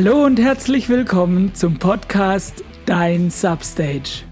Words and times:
Hallo 0.00 0.24
und 0.24 0.38
herzlich 0.38 0.88
willkommen 0.88 1.56
zum 1.56 1.80
Podcast 1.80 2.62
Dein 2.86 3.30
Substage. 3.30 4.22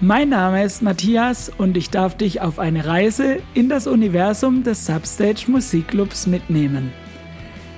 Mein 0.00 0.30
Name 0.30 0.64
ist 0.64 0.82
Matthias 0.82 1.48
und 1.48 1.76
ich 1.76 1.90
darf 1.90 2.16
dich 2.16 2.40
auf 2.40 2.58
eine 2.58 2.86
Reise 2.86 3.38
in 3.54 3.68
das 3.68 3.86
Universum 3.86 4.64
des 4.64 4.84
Substage 4.84 5.44
Musikclubs 5.46 6.26
mitnehmen. 6.26 6.92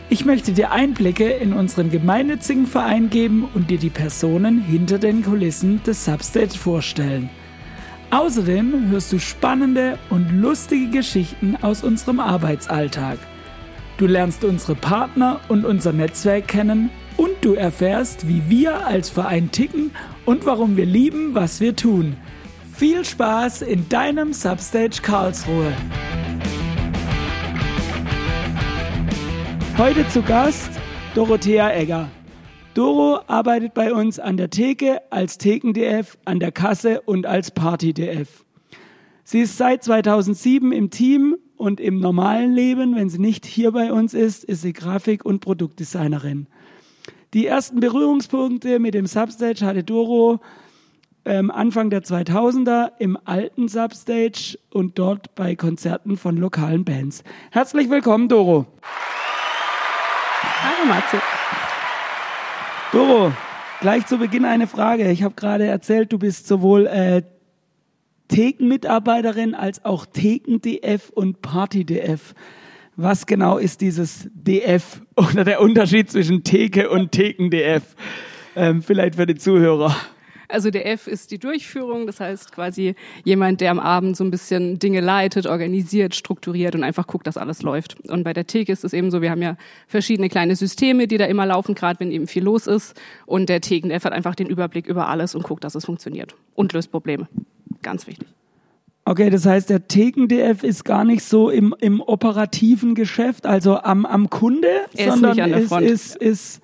Ich 0.08 0.24
möchte 0.24 0.52
dir 0.52 0.70
Einblicke 0.70 1.28
in 1.28 1.52
unseren 1.52 1.90
gemeinnützigen 1.90 2.66
Verein 2.66 3.10
geben 3.10 3.46
und 3.52 3.68
dir 3.68 3.78
die 3.78 3.90
Personen 3.90 4.62
hinter 4.62 4.98
den 4.98 5.22
Kulissen 5.22 5.82
des 5.82 6.06
Substage 6.06 6.56
vorstellen. 6.56 7.28
Außerdem 8.10 8.88
hörst 8.88 9.12
du 9.12 9.18
spannende 9.18 9.98
und 10.08 10.32
lustige 10.32 10.88
Geschichten 10.88 11.58
aus 11.60 11.82
unserem 11.82 12.20
Arbeitsalltag. 12.20 13.18
Du 13.98 14.06
lernst 14.06 14.44
unsere 14.44 14.76
Partner 14.76 15.40
und 15.48 15.66
unser 15.66 15.92
Netzwerk 15.92 16.48
kennen 16.48 16.88
du 17.48 17.54
erfährst, 17.54 18.28
wie 18.28 18.42
wir 18.50 18.86
als 18.86 19.08
Verein 19.08 19.50
ticken 19.50 19.90
und 20.26 20.44
warum 20.44 20.76
wir 20.76 20.84
lieben, 20.84 21.34
was 21.34 21.62
wir 21.62 21.74
tun. 21.74 22.14
Viel 22.74 23.06
Spaß 23.06 23.62
in 23.62 23.88
deinem 23.88 24.34
Substage 24.34 25.00
Karlsruhe. 25.00 25.72
Heute 29.78 30.06
zu 30.08 30.20
Gast 30.20 30.68
Dorothea 31.14 31.74
Egger. 31.74 32.10
Doro 32.74 33.20
arbeitet 33.28 33.72
bei 33.72 33.94
uns 33.94 34.18
an 34.18 34.36
der 34.36 34.50
Theke 34.50 35.00
als 35.10 35.38
Theken-DF, 35.38 36.18
an 36.26 36.40
der 36.40 36.52
Kasse 36.52 37.00
und 37.00 37.24
als 37.24 37.50
Party-DF. 37.50 38.44
Sie 39.24 39.40
ist 39.40 39.56
seit 39.56 39.82
2007 39.82 40.70
im 40.70 40.90
Team 40.90 41.38
und 41.56 41.80
im 41.80 41.98
normalen 41.98 42.52
Leben, 42.52 42.94
wenn 42.94 43.08
sie 43.08 43.18
nicht 43.18 43.46
hier 43.46 43.72
bei 43.72 43.90
uns 43.90 44.12
ist, 44.12 44.44
ist 44.44 44.60
sie 44.60 44.74
Grafik- 44.74 45.24
und 45.24 45.40
Produktdesignerin. 45.40 46.46
Die 47.34 47.46
ersten 47.46 47.80
Berührungspunkte 47.80 48.78
mit 48.78 48.94
dem 48.94 49.06
Substage 49.06 49.66
hatte 49.66 49.84
Doro 49.84 50.40
ähm, 51.26 51.50
Anfang 51.50 51.90
der 51.90 52.02
2000er 52.02 52.92
im 52.98 53.18
alten 53.22 53.68
Substage 53.68 54.58
und 54.70 54.98
dort 54.98 55.34
bei 55.34 55.54
Konzerten 55.54 56.16
von 56.16 56.38
lokalen 56.38 56.86
Bands. 56.86 57.22
Herzlich 57.50 57.90
willkommen, 57.90 58.30
Doro. 58.30 58.64
Hallo, 60.40 60.88
Matze. 60.88 61.20
Doro, 62.92 63.32
gleich 63.82 64.06
zu 64.06 64.16
Beginn 64.16 64.46
eine 64.46 64.66
Frage. 64.66 65.10
Ich 65.10 65.22
habe 65.22 65.34
gerade 65.34 65.66
erzählt, 65.66 66.10
du 66.10 66.18
bist 66.18 66.46
sowohl 66.46 66.86
äh, 66.86 67.22
Theken-Mitarbeiterin 68.28 69.54
als 69.54 69.84
auch 69.84 70.06
Theken-DF 70.06 71.10
und 71.10 71.42
Party-DF. 71.42 72.34
Was 73.00 73.26
genau 73.26 73.58
ist 73.58 73.80
dieses 73.80 74.28
DF 74.34 75.02
oder 75.16 75.44
der 75.44 75.60
Unterschied 75.60 76.10
zwischen 76.10 76.42
Theke 76.42 76.90
und 76.90 77.12
Theken-DF? 77.12 77.94
Ähm, 78.56 78.82
vielleicht 78.82 79.14
für 79.14 79.24
die 79.24 79.36
Zuhörer. 79.36 79.94
Also 80.48 80.72
der 80.72 80.90
F 80.90 81.06
ist 81.06 81.30
die 81.30 81.38
Durchführung, 81.38 82.08
das 82.08 82.18
heißt 82.18 82.50
quasi 82.50 82.96
jemand, 83.22 83.60
der 83.60 83.70
am 83.70 83.78
Abend 83.78 84.16
so 84.16 84.24
ein 84.24 84.32
bisschen 84.32 84.80
Dinge 84.80 84.98
leitet, 84.98 85.46
organisiert, 85.46 86.16
strukturiert 86.16 86.74
und 86.74 86.82
einfach 86.82 87.06
guckt, 87.06 87.28
dass 87.28 87.36
alles 87.36 87.62
läuft. 87.62 88.00
Und 88.10 88.24
bei 88.24 88.32
der 88.32 88.48
Theke 88.48 88.72
ist 88.72 88.82
es 88.82 88.92
eben 88.92 89.12
so, 89.12 89.22
wir 89.22 89.30
haben 89.30 89.42
ja 89.42 89.56
verschiedene 89.86 90.28
kleine 90.28 90.56
Systeme, 90.56 91.06
die 91.06 91.18
da 91.18 91.26
immer 91.26 91.46
laufen, 91.46 91.76
gerade 91.76 92.00
wenn 92.00 92.10
eben 92.10 92.26
viel 92.26 92.42
los 92.42 92.66
ist. 92.66 93.00
Und 93.26 93.48
der 93.48 93.60
Theken-F 93.60 94.06
hat 94.06 94.12
einfach 94.12 94.34
den 94.34 94.48
Überblick 94.48 94.88
über 94.88 95.06
alles 95.06 95.36
und 95.36 95.44
guckt, 95.44 95.62
dass 95.62 95.76
es 95.76 95.84
funktioniert 95.84 96.34
und 96.56 96.72
löst 96.72 96.90
Probleme. 96.90 97.28
Ganz 97.80 98.08
wichtig. 98.08 98.26
Okay, 99.08 99.30
das 99.30 99.46
heißt, 99.46 99.70
der 99.70 99.88
Theken-DF 99.88 100.62
ist 100.62 100.84
gar 100.84 101.02
nicht 101.02 101.24
so 101.24 101.48
im, 101.48 101.74
im 101.80 102.02
operativen 102.02 102.94
Geschäft, 102.94 103.46
also 103.46 103.78
am, 103.78 104.04
am 104.04 104.28
Kunde, 104.28 104.68
Er 104.94 105.06
ist 105.06 105.12
sondern 105.14 105.30
nicht 105.30 105.42
an 105.44 105.50
der 105.50 105.60
ist, 105.60 105.68
Front. 105.70 105.86
ist, 105.86 106.16
ist 106.16 106.60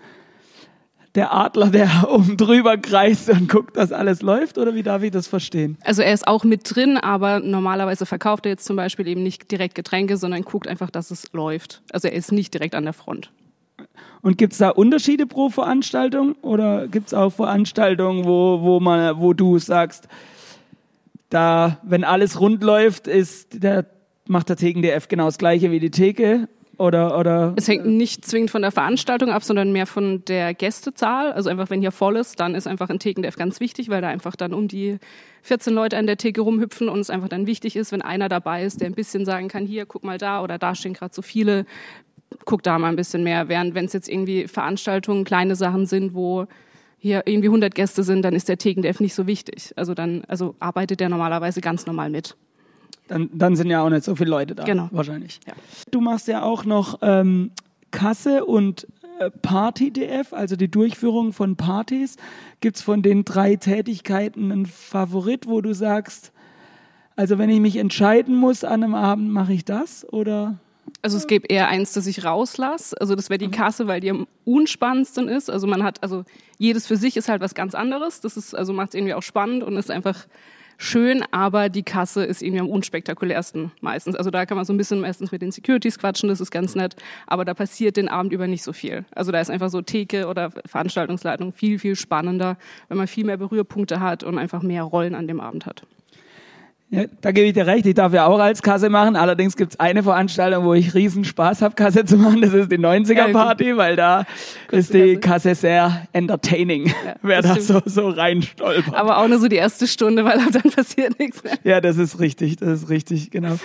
der 1.15 1.33
Adler, 1.33 1.70
der 1.70 2.06
oben 2.11 2.37
drüber 2.37 2.77
kreist 2.77 3.31
und 3.31 3.49
guckt, 3.49 3.78
dass 3.78 3.93
alles 3.93 4.21
läuft, 4.21 4.59
oder 4.59 4.75
wie 4.75 4.83
darf 4.83 5.03
ich 5.03 5.10
das 5.10 5.27
verstehen? 5.27 5.78
Also 5.84 6.03
er 6.03 6.12
ist 6.12 6.28
auch 6.28 6.44
mit 6.44 6.60
drin, 6.65 6.99
aber 6.99 7.41
normalerweise 7.41 8.04
verkauft 8.04 8.44
er 8.44 8.50
jetzt 8.50 8.66
zum 8.66 8.77
Beispiel 8.77 9.09
eben 9.09 9.22
nicht 9.22 9.50
direkt 9.50 9.75
Getränke, 9.75 10.19
sondern 10.19 10.43
guckt 10.43 10.69
einfach, 10.69 10.91
dass 10.91 11.10
es 11.10 11.33
läuft. 11.33 11.81
Also 11.93 12.09
er 12.09 12.15
ist 12.15 12.31
nicht 12.31 12.53
direkt 12.53 12.75
an 12.75 12.84
der 12.84 12.93
Front. 12.93 13.31
Und 14.21 14.37
gibt's 14.37 14.59
da 14.59 14.69
Unterschiede 14.69 15.27
pro 15.27 15.49
Veranstaltung 15.49 16.34
oder 16.43 16.88
gibt's 16.88 17.15
auch 17.15 17.31
Veranstaltungen, 17.31 18.27
wo, 18.27 18.60
wo, 18.60 18.81
man, 18.81 19.19
wo 19.19 19.33
du 19.33 19.59
sagst, 19.59 20.09
da, 21.30 21.80
wenn 21.82 22.04
alles 22.04 22.40
rund 22.40 22.62
läuft, 22.62 23.06
ist 23.06 23.62
der, 23.62 23.86
macht 24.26 24.48
der 24.48 24.56
Theken-DF 24.56 25.08
genau 25.08 25.26
das 25.26 25.38
gleiche 25.38 25.70
wie 25.70 25.80
die 25.80 25.90
Theke? 25.90 26.48
Oder, 26.78 27.18
oder 27.18 27.54
Es 27.56 27.68
hängt 27.68 27.86
nicht 27.86 28.24
zwingend 28.24 28.50
von 28.50 28.62
der 28.62 28.72
Veranstaltung 28.72 29.30
ab, 29.30 29.44
sondern 29.44 29.72
mehr 29.72 29.86
von 29.86 30.24
der 30.24 30.54
Gästezahl. 30.54 31.32
Also 31.32 31.50
einfach, 31.50 31.70
wenn 31.70 31.80
hier 31.80 31.92
voll 31.92 32.16
ist, 32.16 32.40
dann 32.40 32.54
ist 32.54 32.66
einfach 32.66 32.90
ein 32.90 32.98
Thekendef 32.98 33.36
ganz 33.36 33.60
wichtig, 33.60 33.88
weil 33.90 34.02
da 34.02 34.08
einfach 34.08 34.36
dann 34.36 34.52
um 34.52 34.68
die 34.68 34.98
14 35.42 35.72
Leute 35.72 35.96
an 35.96 36.06
der 36.06 36.16
Theke 36.16 36.40
rumhüpfen 36.40 36.88
und 36.88 37.00
es 37.00 37.10
einfach 37.10 37.28
dann 37.28 37.46
wichtig 37.46 37.76
ist, 37.76 37.92
wenn 37.92 38.02
einer 38.02 38.28
dabei 38.28 38.64
ist, 38.64 38.80
der 38.80 38.88
ein 38.88 38.94
bisschen 38.94 39.24
sagen 39.24 39.48
kann, 39.48 39.66
hier, 39.66 39.86
guck 39.86 40.04
mal 40.04 40.18
da 40.18 40.42
oder 40.42 40.58
da 40.58 40.74
stehen 40.74 40.94
gerade 40.94 41.14
so 41.14 41.22
viele, 41.22 41.64
guck 42.44 42.62
da 42.62 42.78
mal 42.78 42.88
ein 42.88 42.96
bisschen 42.96 43.22
mehr. 43.22 43.48
Während 43.48 43.74
wenn 43.74 43.84
es 43.84 43.92
jetzt 43.92 44.08
irgendwie 44.08 44.48
Veranstaltungen, 44.48 45.24
kleine 45.24 45.56
Sachen 45.56 45.86
sind, 45.86 46.14
wo 46.14 46.46
hier 47.04 47.22
irgendwie 47.26 47.48
100 47.48 47.75
Gäste 47.75 48.03
sind, 48.03 48.22
dann 48.22 48.34
ist 48.34 48.48
der 48.48 48.56
Thekendef 48.56 48.98
nicht 48.98 49.15
so 49.15 49.26
wichtig. 49.26 49.75
Also 49.76 49.92
dann, 49.92 50.25
also 50.26 50.54
arbeitet 50.59 51.00
der 51.00 51.10
normalerweise 51.10 51.60
ganz 51.60 51.84
normal 51.84 52.09
mit. 52.09 52.34
dann, 53.09 53.28
dann 53.34 53.56
sind 53.56 53.69
ja 53.69 53.84
auch 53.84 53.91
nicht 53.91 54.04
so 54.04 54.16
viele 54.16 54.31
Leute 54.31 54.54
da. 54.54 54.65
Genau. 54.65 54.88
Wahrscheinlich. 54.91 55.38
Ja. 55.47 55.53
Du 55.91 56.00
machst 56.00 56.28
ja 56.28 56.42
auch 56.42 56.65
noch 56.65 57.00
ähm, 57.03 57.50
Kasse 57.91 58.47
und 58.47 58.87
äh, 59.19 59.31
Party-DF, 59.31 60.32
also 60.32 60.56
die 60.56 60.70
Durchführung 60.70 61.34
von 61.34 61.56
Partys. 61.56 62.16
Gibt's 62.62 62.81
von 62.81 63.03
den 63.03 63.26
drei 63.26 63.56
Tätigkeiten 63.56 64.50
einen 64.50 64.65
Favorit, 64.65 65.47
wo 65.47 65.60
du 65.60 65.75
sagst, 65.75 66.32
also 67.16 67.36
wenn 67.36 67.50
ich 67.50 67.60
mich 67.60 67.76
entscheiden 67.76 68.34
muss 68.34 68.65
an 68.65 68.82
einem 68.82 68.94
Abend, 68.94 69.28
mache 69.28 69.53
ich 69.53 69.66
das? 69.66 70.10
Oder 70.10 70.59
Also 71.04 71.19
es 71.19 71.26
gäbe 71.26 71.47
eher 71.48 71.69
eins, 71.69 71.92
das 71.92 72.06
ich 72.06 72.25
rauslasse. 72.25 72.98
Also 72.98 73.15
das 73.15 73.28
wäre 73.28 73.37
die 73.37 73.50
Kasse, 73.50 73.87
weil 73.87 74.00
die 74.00 74.09
am 74.09 74.26
unspannendsten 74.47 75.28
ist. 75.28 75.50
Also 75.50 75.66
man 75.66 75.82
hat, 75.82 76.03
also 76.03 76.25
jedes 76.56 76.87
für 76.87 76.97
sich 76.97 77.19
ist 77.19 77.28
halt 77.28 77.42
was 77.42 77.54
ganz 77.54 77.75
anderes. 77.75 78.22
Das 78.22 78.38
ist, 78.38 78.54
also 78.54 78.72
macht 78.72 78.88
es 78.88 78.94
irgendwie 78.94 79.12
auch 79.12 79.22
spannend 79.22 79.65
und 79.65 79.76
ist 79.76 79.91
einfach 79.91 80.26
schön, 80.78 81.22
aber 81.31 81.69
die 81.69 81.82
Kasse 81.82 82.25
ist 82.25 82.41
irgendwie 82.41 82.60
am 82.60 82.70
unspektakulärsten 82.70 83.70
meistens. 83.82 84.16
Also 84.16 84.31
da 84.31 84.47
kann 84.47 84.56
man 84.56 84.65
so 84.65 84.72
ein 84.72 84.78
bisschen 84.78 85.03
meistens 85.03 85.31
mit 85.31 85.42
den 85.42 85.53
Securities 85.53 85.98
quatschen, 85.98 86.31
das 86.31 86.41
ist 86.41 86.50
ganz 86.50 86.75
nett, 86.75 86.97
aber 87.26 87.44
da 87.44 87.53
passiert 87.53 87.98
den 87.98 88.09
Abend 88.09 88.32
über 88.32 88.47
nicht 88.47 88.62
so 88.62 88.72
viel. 88.72 89.04
Also 89.15 89.31
da 89.31 89.41
ist 89.41 89.50
einfach 89.50 89.69
so 89.69 89.82
Theke 89.82 90.26
oder 90.26 90.53
Veranstaltungsleitung 90.65 91.53
viel, 91.53 91.78
viel 91.78 91.97
spannender, 91.97 92.56
wenn 92.88 92.97
man 92.97 93.09
viel 93.09 93.26
mehr 93.26 93.36
Berührpunkte 93.36 94.00
hat 94.00 94.25
und 94.25 94.38
einfach 94.38 94.62
mehr 94.62 94.84
Rollen 94.84 95.15
an 95.15 95.28
dem 95.28 95.41
Abend 95.41 95.66
hat. 95.66 95.82
Ja, 96.94 97.06
da 97.22 97.32
gebe 97.32 97.49
ich 97.49 97.55
dir 97.55 97.66
recht, 97.66 97.87
ich 97.87 97.94
darf 97.94 98.12
ja 98.12 98.27
auch 98.27 98.38
als 98.38 98.62
Kasse 98.62 98.88
machen. 98.88 99.16
Allerdings 99.16 99.56
gibt's 99.56 99.81
eine 99.81 100.05
Veranstaltung, 100.05 100.65
wo 100.65 100.75
ich 100.75 100.94
riesen 100.94 101.25
Spaß 101.25 101.60
habe, 101.62 101.75
Kasse 101.75 102.05
zu 102.05 102.16
machen. 102.16 102.41
Das 102.41 102.55
ist 102.55 102.71
die 102.71 102.78
90er-Party, 102.78 103.77
weil 103.77 103.97
da 103.97 104.25
ist 104.71 104.94
die 104.94 105.16
Kasse 105.16 105.56
sehr 105.56 106.06
entertaining, 106.12 106.87
Ja, 106.87 107.16
wer 107.22 107.43
da 107.43 107.59
so, 107.59 107.83
so 107.84 108.10
reinstolpert. 108.10 108.94
Aber 108.94 109.19
auch 109.19 109.27
nur 109.27 109.41
so 109.41 109.49
die 109.49 109.56
erste 109.56 109.88
Stunde, 109.88 110.25
weil 110.25 110.38
dann 110.38 110.71
passiert 110.71 111.19
nichts 111.19 111.43
mehr. 111.43 111.59
Ja, 111.65 111.81
das 111.81 111.97
ist 111.97 112.21
richtig, 112.21 112.59
das 112.59 112.83
ist 112.83 112.91
richtig, 112.91 113.33
genau. 113.33 113.56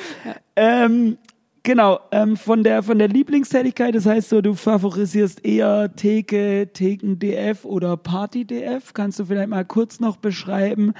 Ähm, 0.55 1.17
genau, 1.61 1.99
ähm, 2.11 2.35
von 2.35 2.63
der 2.63 2.81
von 2.81 2.97
der 2.97 3.09
Lieblingstätigkeit, 3.09 3.93
das 3.93 4.07
heißt 4.07 4.29
so, 4.29 4.41
du 4.41 4.55
favorisierst 4.55 5.45
eher 5.45 5.95
Theke, 5.95 6.69
Theken 6.73 7.19
DF 7.19 7.63
oder 7.63 7.95
Party 7.95 8.45
DF. 8.45 8.93
Kannst 8.95 9.19
du 9.19 9.25
vielleicht 9.25 9.49
mal 9.49 9.65
kurz 9.65 9.99
noch 9.99 10.17
beschreiben, 10.17 10.95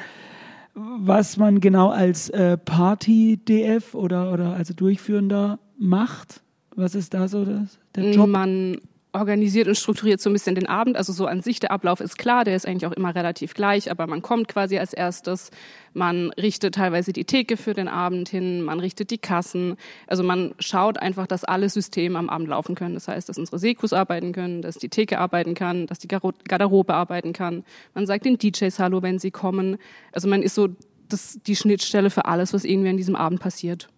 was 0.76 1.38
man 1.38 1.60
genau 1.60 1.90
als 1.90 2.30
äh, 2.30 2.58
Party 2.58 3.38
DF 3.38 3.94
oder 3.94 4.32
oder 4.32 4.54
also 4.54 4.74
Durchführender 4.74 5.60
macht? 5.78 6.42
Was 6.76 6.96
ist 6.96 7.14
da 7.14 7.28
so 7.28 7.46
das, 7.46 7.80
der 7.96 8.12
Job? 8.12 8.30
Man 8.30 8.80
organisiert 9.12 9.68
und 9.68 9.76
strukturiert 9.76 10.22
so 10.22 10.30
ein 10.30 10.34
bisschen 10.34 10.56
den 10.56 10.68
Abend. 10.68 10.96
Also 10.96 11.14
so 11.14 11.26
an 11.26 11.42
sich 11.42 11.60
der 11.60 11.72
Ablauf 11.72 12.00
ist 12.00 12.18
klar, 12.18 12.44
der 12.44 12.56
ist 12.56 12.68
eigentlich 12.68 12.86
auch 12.86 12.96
immer 12.96 13.16
relativ 13.16 13.56
gleich, 13.56 13.90
aber 13.90 14.06
man 14.06 14.22
kommt 14.22 14.48
quasi 14.48 14.78
als 14.78 14.94
erstes, 14.94 15.50
man 15.94 16.30
richtet 16.32 16.76
teilweise 16.76 17.12
die 17.12 17.26
Theke 17.26 17.58
für 17.58 17.74
den 17.74 17.88
Abend 17.88 18.30
hin, 18.30 18.62
man 18.62 18.80
richtet 18.80 19.10
die 19.10 19.18
Kassen. 19.18 19.78
Also 20.06 20.24
man 20.24 20.54
schaut 20.60 21.00
einfach, 21.00 21.26
dass 21.26 21.44
alle 21.44 21.70
Systeme 21.70 22.20
am 22.20 22.30
Abend 22.30 22.50
laufen 22.50 22.76
können. 22.76 22.94
Das 22.94 23.08
heißt, 23.08 23.28
dass 23.28 23.40
unsere 23.40 23.58
Sekus 23.58 23.94
arbeiten 23.94 24.32
können, 24.32 24.62
dass 24.62 24.76
die 24.76 24.90
Theke 24.90 25.18
arbeiten 25.18 25.56
kann, 25.56 25.88
dass 25.88 25.98
die 25.98 26.08
Garderobe 26.08 26.94
arbeiten 26.94 27.34
kann. 27.34 27.64
Man 27.96 28.06
sagt 28.06 28.26
den 28.26 28.38
DJs 28.38 28.78
Hallo, 28.78 29.02
wenn 29.02 29.18
sie 29.18 29.32
kommen. 29.32 29.78
Also 30.12 30.28
man 30.28 30.44
ist 30.44 30.54
so 30.54 30.70
das, 31.08 31.40
die 31.48 31.56
Schnittstelle 31.56 32.12
für 32.12 32.26
alles, 32.26 32.54
was 32.54 32.64
irgendwie 32.64 32.90
an 32.90 32.98
diesem 32.98 33.16
Abend 33.16 33.40
passiert. 33.40 33.90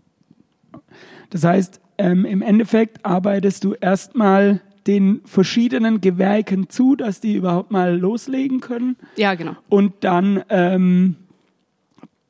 Das 1.29 1.43
heißt, 1.43 1.81
ähm, 1.97 2.23
im 2.23 2.41
Endeffekt 2.41 3.05
arbeitest 3.05 3.65
du 3.65 3.73
erstmal 3.73 4.61
den 4.87 5.21
verschiedenen 5.25 6.01
Gewerken 6.01 6.69
zu, 6.69 6.95
dass 6.95 7.19
die 7.19 7.35
überhaupt 7.35 7.71
mal 7.71 7.97
loslegen 7.97 8.59
können. 8.59 8.97
Ja, 9.15 9.35
genau. 9.35 9.55
Und 9.69 9.93
dann 10.01 10.43
ähm, 10.49 11.15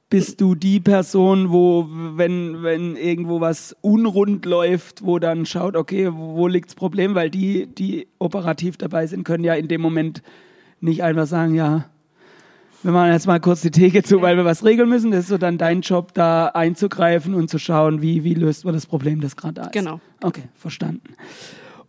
bist 0.10 0.42
du 0.42 0.56
die 0.56 0.82
Person, 0.82 1.52
wo, 1.52 1.88
wenn, 1.90 2.64
wenn 2.64 2.98
irgendwo 2.98 3.40
was 3.40 3.76
unrund 3.82 4.46
läuft, 4.46 5.06
wo 5.06 5.20
dann 5.20 5.46
schaut, 5.46 5.78
okay, 5.78 6.10
wo 6.12 6.48
liegt 6.48 6.70
das 6.70 6.76
Problem? 6.76 7.16
Weil 7.16 7.30
die, 7.30 7.68
die 7.68 8.08
operativ 8.20 8.78
dabei 8.78 9.08
sind, 9.08 9.24
können 9.24 9.46
ja 9.46 9.54
in 9.54 9.70
dem 9.70 9.80
Moment 9.80 10.22
nicht 10.82 11.02
einfach 11.02 11.28
sagen, 11.28 11.56
ja, 11.56 11.86
wir 12.84 12.92
machen 12.92 13.12
jetzt 13.12 13.28
mal 13.28 13.40
kurz 13.40 13.62
die 13.62 13.72
Theke 13.72 14.04
zu, 14.04 14.22
weil 14.22 14.36
wir 14.38 14.44
was 14.44 14.66
regeln 14.66 14.90
müssen. 14.90 15.12
Das 15.12 15.22
ist 15.22 15.28
so 15.28 15.38
dann 15.38 15.58
dein 15.58 15.82
Job, 15.82 16.14
da 16.14 16.48
einzugreifen 16.48 17.34
und 17.34 17.50
zu 17.50 17.60
schauen, 17.60 18.02
wie, 18.02 18.24
wie 18.24 18.34
löst 18.34 18.66
man 18.66 18.74
das 18.74 18.88
Problem, 18.88 19.22
das 19.22 19.36
gerade 19.36 19.54
da 19.54 19.62
ist. 19.66 19.72
Genau. 19.72 20.02
Okay, 20.22 20.44
verstanden. 20.56 21.14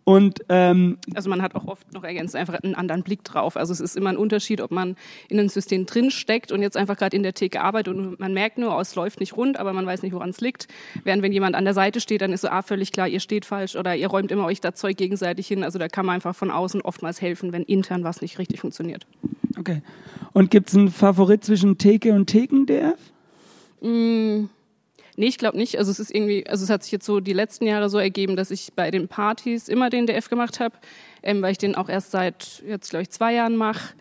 Und 0.05 0.43
ähm, 0.49 0.97
also 1.15 1.29
man 1.29 1.41
hat 1.41 1.55
auch 1.55 1.65
oft 1.65 1.93
noch 1.93 2.03
ergänzt 2.03 2.35
einfach 2.35 2.55
einen 2.55 2.75
anderen 2.75 3.03
Blick 3.03 3.23
drauf. 3.23 3.55
Also 3.55 3.71
es 3.71 3.79
ist 3.79 3.95
immer 3.95 4.09
ein 4.09 4.17
Unterschied, 4.17 4.59
ob 4.59 4.71
man 4.71 4.97
in 5.29 5.39
einem 5.39 5.49
System 5.49 5.85
drin 5.85 6.11
steckt 6.11 6.51
und 6.51 6.61
jetzt 6.61 6.75
einfach 6.75 6.97
gerade 6.97 7.15
in 7.15 7.23
der 7.23 7.33
Theke 7.33 7.61
arbeitet 7.61 7.95
und 7.95 8.19
man 8.19 8.33
merkt 8.33 8.57
nur, 8.57 8.75
oh, 8.75 8.79
es 8.81 8.95
läuft 8.95 9.21
nicht 9.21 9.37
rund, 9.37 9.57
aber 9.57 9.71
man 9.71 9.85
weiß 9.85 10.01
nicht, 10.03 10.13
woran 10.13 10.29
es 10.29 10.41
liegt. 10.41 10.67
Während 11.03 11.23
wenn 11.23 11.31
jemand 11.31 11.55
an 11.55 11.63
der 11.63 11.73
Seite 11.73 12.01
steht, 12.01 12.21
dann 12.21 12.33
ist 12.33 12.41
so 12.41 12.49
ah, 12.49 12.61
völlig 12.61 12.91
klar, 12.91 13.07
ihr 13.07 13.21
steht 13.21 13.45
falsch 13.45 13.75
oder 13.75 13.95
ihr 13.95 14.07
räumt 14.07 14.31
immer 14.31 14.45
euch 14.45 14.59
das 14.59 14.75
Zeug 14.75 14.97
gegenseitig 14.97 15.47
hin. 15.47 15.63
Also 15.63 15.79
da 15.79 15.87
kann 15.87 16.05
man 16.05 16.15
einfach 16.15 16.35
von 16.35 16.51
außen 16.51 16.81
oftmals 16.81 17.21
helfen, 17.21 17.53
wenn 17.53 17.63
intern 17.63 18.03
was 18.03 18.21
nicht 18.21 18.39
richtig 18.39 18.59
funktioniert. 18.59 19.07
Okay. 19.57 19.81
Und 20.33 20.51
gibt 20.51 20.69
es 20.69 20.75
einen 20.75 20.89
Favorit 20.89 21.45
zwischen 21.45 21.77
Theke 21.77 22.11
und 22.13 22.27
Theken-DF? 22.27 22.99
Mm. 23.81 24.45
Nee, 25.15 25.27
ich 25.27 25.37
glaube 25.37 25.57
nicht. 25.57 25.77
Also 25.77 25.91
es 25.91 25.99
ist 25.99 26.13
irgendwie, 26.13 26.47
also 26.47 26.63
es 26.63 26.69
hat 26.69 26.83
sich 26.83 26.91
jetzt 26.91 27.05
so 27.05 27.19
die 27.19 27.33
letzten 27.33 27.67
Jahre 27.67 27.89
so 27.89 27.99
ergeben, 27.99 28.35
dass 28.35 28.51
ich 28.51 28.73
bei 28.75 28.89
den 28.89 29.07
Partys 29.07 29.67
immer 29.67 29.89
den 29.89 30.07
DF 30.07 30.29
gemacht 30.29 30.59
habe, 30.59 30.75
ähm, 31.21 31.41
weil 31.41 31.51
ich 31.51 31.57
den 31.57 31.75
auch 31.75 31.89
erst 31.89 32.11
seit 32.11 32.63
jetzt 32.67 32.89
glaube 32.89 33.03
ich 33.03 33.09
zwei 33.09 33.33
Jahren 33.33 33.55
mache. 33.55 33.93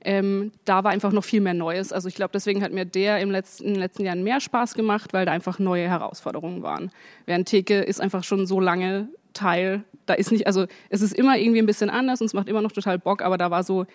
Ähm, 0.00 0.52
da 0.64 0.84
war 0.84 0.92
einfach 0.92 1.12
noch 1.12 1.24
viel 1.24 1.40
mehr 1.40 1.54
Neues. 1.54 1.92
Also 1.92 2.08
ich 2.08 2.14
glaube, 2.14 2.30
deswegen 2.32 2.62
hat 2.62 2.72
mir 2.72 2.84
der 2.84 3.18
im 3.20 3.30
letzten, 3.30 3.64
in 3.64 3.74
den 3.74 3.80
letzten 3.80 4.04
Jahren 4.04 4.22
mehr 4.22 4.40
Spaß 4.40 4.74
gemacht, 4.74 5.12
weil 5.12 5.26
da 5.26 5.32
einfach 5.32 5.58
neue 5.58 5.88
Herausforderungen 5.88 6.62
waren. 6.62 6.90
Während 7.26 7.48
Theke 7.48 7.80
ist 7.80 8.00
einfach 8.00 8.22
schon 8.22 8.46
so 8.46 8.60
lange 8.60 9.08
Teil. 9.32 9.84
Da 10.06 10.14
ist 10.14 10.30
nicht, 10.30 10.46
also 10.46 10.66
es 10.88 11.02
ist 11.02 11.14
immer 11.14 11.36
irgendwie 11.36 11.60
ein 11.60 11.66
bisschen 11.66 11.90
anders 11.90 12.20
und 12.20 12.26
es 12.26 12.34
macht 12.34 12.48
immer 12.48 12.62
noch 12.62 12.72
total 12.72 12.98
Bock, 12.98 13.22
aber 13.22 13.38
da 13.38 13.50
war 13.50 13.64
so 13.64 13.86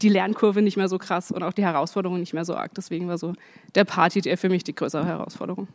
die 0.00 0.08
Lernkurve 0.08 0.62
nicht 0.62 0.76
mehr 0.76 0.88
so 0.88 0.98
krass 0.98 1.30
und 1.30 1.42
auch 1.42 1.52
die 1.52 1.64
Herausforderung 1.64 2.18
nicht 2.18 2.34
mehr 2.34 2.44
so 2.44 2.56
arg. 2.56 2.74
Deswegen 2.74 3.06
war 3.06 3.18
so 3.18 3.34
der 3.74 3.84
Party 3.84 4.20
der 4.20 4.36
für 4.36 4.48
mich 4.48 4.64
die 4.64 4.74
größere 4.74 5.06
Herausforderung. 5.06 5.68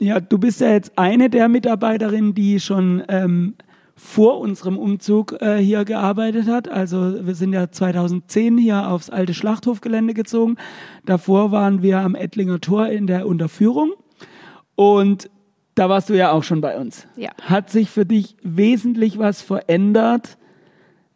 Ja, 0.00 0.18
du 0.18 0.38
bist 0.38 0.60
ja 0.60 0.70
jetzt 0.70 0.98
eine 0.98 1.28
der 1.28 1.48
Mitarbeiterinnen, 1.48 2.34
die 2.34 2.58
schon 2.58 3.02
ähm, 3.08 3.54
vor 3.94 4.40
unserem 4.40 4.78
Umzug 4.78 5.40
äh, 5.42 5.58
hier 5.58 5.84
gearbeitet 5.84 6.48
hat. 6.48 6.68
Also 6.68 7.26
wir 7.26 7.34
sind 7.34 7.52
ja 7.52 7.70
2010 7.70 8.56
hier 8.56 8.88
aufs 8.88 9.10
alte 9.10 9.34
Schlachthofgelände 9.34 10.14
gezogen. 10.14 10.56
Davor 11.04 11.52
waren 11.52 11.82
wir 11.82 11.98
am 11.98 12.14
Ettlinger 12.14 12.60
Tor 12.60 12.88
in 12.88 13.06
der 13.06 13.26
Unterführung. 13.26 13.92
Und 14.74 15.30
da 15.74 15.90
warst 15.90 16.08
du 16.08 16.16
ja 16.16 16.32
auch 16.32 16.44
schon 16.44 16.62
bei 16.62 16.78
uns. 16.78 17.06
Ja. 17.16 17.30
Hat 17.42 17.68
sich 17.68 17.90
für 17.90 18.06
dich 18.06 18.36
wesentlich 18.42 19.18
was 19.18 19.42
verändert 19.42 20.38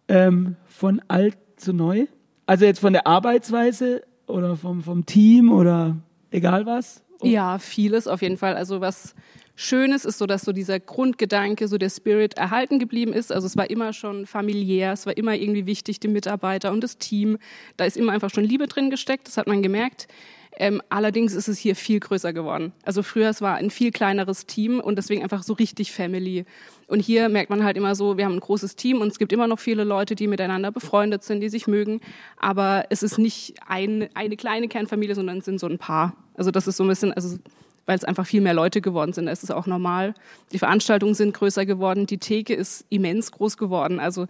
ähm, 0.09 0.57
von 0.67 1.01
alt 1.09 1.39
zu 1.57 1.73
neu? 1.73 2.07
Also 2.45 2.67
jetzt 2.67 2.81
von 2.81 2.93
der 2.93 3.07
Arbeitsweise 3.07 4.03
oder 4.27 4.57
vom, 4.57 4.83
vom 4.83 5.07
Team 5.07 5.51
oder 5.51 5.97
egal 6.31 6.67
was? 6.67 7.04
Ja, 7.23 7.59
vieles 7.59 8.07
auf 8.07 8.23
jeden 8.23 8.37
Fall. 8.37 8.57
Also 8.57 8.81
was 8.81 9.15
Schönes 9.57 10.05
ist 10.05 10.19
so, 10.19 10.27
dass 10.27 10.43
so 10.43 10.53
dieser 10.53 10.81
Grundgedanke, 10.81 11.69
so 11.69 11.79
der 11.79 11.89
Spirit 11.89 12.35
erhalten 12.35 12.81
geblieben 12.81 13.13
ist. 13.13 13.31
Also 13.33 13.47
es 13.47 13.57
war 13.57 13.71
immer 13.71 13.93
schon 13.93 14.27
familiär, 14.27 14.93
es 14.93 15.07
war 15.07 15.17
immer 15.17 15.35
irgendwie 15.35 15.67
wichtig, 15.67 16.01
die 16.01 16.09
Mitarbeiter 16.09 16.73
und 16.73 16.83
das 16.83 16.99
Team. 16.99 17.39
Da 17.77 17.85
ist 17.85 17.97
immer 17.97 18.13
einfach 18.13 18.31
schon 18.31 18.45
Liebe 18.45 18.67
drin 18.67 18.91
gesteckt, 18.91 19.29
das 19.29 19.37
hat 19.37 19.47
man 19.47 19.63
gemerkt. 19.63 20.09
Ähm, 20.57 20.81
allerdings 20.89 21.35
ist 21.35 21.49
es 21.49 21.59
hier 21.59 21.75
viel 21.75 22.01
größer 22.01 22.33
geworden. 22.33 22.73
Also 22.85 23.03
früher 23.03 23.29
es 23.29 23.43
war 23.43 23.57
ein 23.57 23.71
viel 23.71 23.91
kleineres 23.91 24.47
Team 24.47 24.81
und 24.81 24.97
deswegen 24.97 25.23
einfach 25.23 25.43
so 25.43 25.53
richtig 25.55 25.93
Family. 25.93 26.45
Und 26.87 27.01
hier 27.01 27.29
merkt 27.29 27.51
man 27.51 27.65
halt 27.65 27.77
immer 27.77 27.95
so, 27.95 28.17
wir 28.19 28.25
haben 28.25 28.35
ein 28.35 28.41
großes 28.41 28.77
Team 28.77 29.01
und 29.01 29.09
es 29.09 29.19
gibt 29.19 29.33
immer 29.33 29.49
noch 29.49 29.59
viele 29.59 29.85
Leute, 29.85 30.15
die 30.15 30.27
miteinander 30.27 30.71
befreundet 30.71 31.25
sind, 31.25 31.41
die 31.41 31.49
sich 31.49 31.67
mögen. 31.67 32.01
Aber 32.37 32.85
es 32.91 33.03
ist 33.03 33.19
nicht 33.19 33.55
ein, 33.67 34.09
eine 34.15 34.37
kleine 34.37 34.69
Kernfamilie, 34.69 35.15
sondern 35.15 35.39
es 35.39 35.45
sind 35.45 35.59
so 35.59 35.67
ein 35.67 35.79
paar. 35.79 36.15
Also 36.35 36.51
das 36.51 36.67
ist 36.69 36.77
so 36.77 36.85
ein 36.85 36.89
bisschen, 36.89 37.13
also 37.13 37.39
weil 37.87 37.97
es 37.97 38.05
einfach 38.05 38.27
viel 38.27 38.41
mehr 38.41 38.55
Leute 38.55 38.81
geworden 38.81 39.13
sind. 39.13 39.27
Das 39.27 39.43
ist 39.43 39.51
auch 39.51 39.67
normal. 39.67 40.15
Die 40.53 40.59
Veranstaltungen 40.59 41.15
sind 41.15 41.35
größer 41.35 41.67
geworden. 41.67 42.07
Die 42.07 42.19
Theke 42.19 42.55
ist 42.55 42.87
immens 42.89 43.31
groß 43.33 43.57
geworden. 43.57 44.01
Also, 44.01 44.27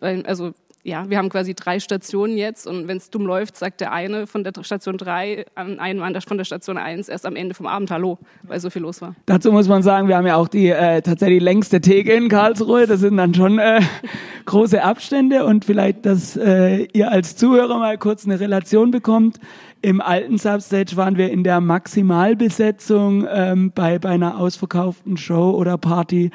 also 0.00 0.52
ja, 0.84 1.08
wir 1.08 1.18
haben 1.18 1.28
quasi 1.28 1.54
drei 1.54 1.78
Stationen 1.78 2.36
jetzt 2.36 2.66
und 2.66 2.88
wenn 2.88 2.96
es 2.96 3.08
dumm 3.08 3.24
läuft, 3.24 3.56
sagt 3.56 3.80
der 3.80 3.92
eine 3.92 4.26
von 4.26 4.42
der 4.42 4.52
Station 4.62 4.98
drei 4.98 5.46
an 5.54 5.78
einem 5.78 6.02
von 6.22 6.36
der 6.36 6.44
Station 6.44 6.76
eins 6.76 7.08
erst 7.08 7.24
am 7.24 7.36
Ende 7.36 7.54
vom 7.54 7.66
Abend 7.66 7.92
Hallo, 7.92 8.18
weil 8.42 8.58
so 8.58 8.68
viel 8.68 8.82
los 8.82 9.00
war. 9.00 9.14
Dazu 9.26 9.52
muss 9.52 9.68
man 9.68 9.84
sagen, 9.84 10.08
wir 10.08 10.16
haben 10.16 10.26
ja 10.26 10.34
auch 10.34 10.48
die 10.48 10.70
äh, 10.70 11.00
tatsächlich 11.00 11.40
längste 11.40 11.80
Theke 11.80 12.12
in 12.12 12.28
Karlsruhe. 12.28 12.88
Das 12.88 12.98
sind 12.98 13.16
dann 13.16 13.32
schon 13.32 13.60
äh, 13.60 13.80
große 14.44 14.82
Abstände 14.82 15.44
und 15.44 15.64
vielleicht, 15.64 16.04
dass 16.04 16.36
äh, 16.36 16.88
ihr 16.92 17.12
als 17.12 17.36
Zuhörer 17.36 17.78
mal 17.78 17.96
kurz 17.96 18.24
eine 18.24 18.40
Relation 18.40 18.90
bekommt. 18.90 19.38
Im 19.82 20.00
alten 20.00 20.36
Substage 20.36 20.96
waren 20.96 21.16
wir 21.16 21.30
in 21.30 21.44
der 21.44 21.60
Maximalbesetzung 21.60 23.26
ähm, 23.30 23.72
bei, 23.72 24.00
bei 24.00 24.10
einer 24.10 24.38
ausverkauften 24.38 25.16
Show 25.16 25.50
oder 25.52 25.78
Party 25.78 26.32